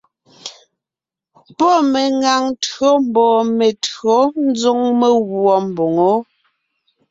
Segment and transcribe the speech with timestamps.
[1.57, 4.15] Pɔ́ meŋaŋ tÿǒ mbɔɔ me[o tÿǒ
[4.49, 6.13] ńzoŋ meguɔ mboŋó.